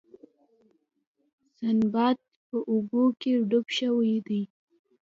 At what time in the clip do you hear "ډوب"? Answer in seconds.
3.49-3.65